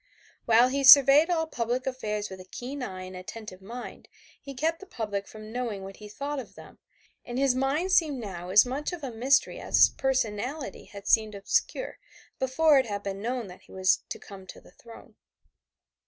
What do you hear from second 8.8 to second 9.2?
of a